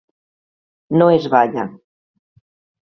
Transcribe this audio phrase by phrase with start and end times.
[1.01, 1.69] No es balla.